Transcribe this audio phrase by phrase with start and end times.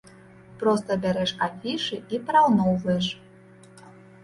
[0.63, 3.13] Проста бярэш афішы і параўноўваеш!